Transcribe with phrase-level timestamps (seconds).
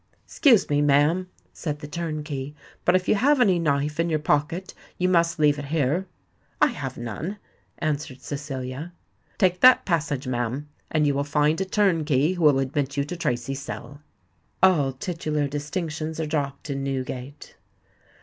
[0.25, 2.55] "Excuse me, ma'am," said the turnkey,
[2.85, 6.07] "but if you have any knife in your pocket you must leave it here."
[6.59, 7.37] "I have none,"
[7.77, 8.93] answered Cecilia.
[9.37, 13.15] "Take that passage, ma'am, and you will find a turnkey who will admit you to
[13.15, 14.01] Tracy's cell."
[14.63, 17.55] All titular distinctions are dropped in Newgate.